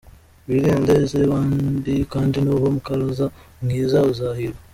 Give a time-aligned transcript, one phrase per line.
[0.47, 3.25] Wirinde izabandi kandi nuba umukaraza
[3.63, 4.59] mwiza uzahirwa.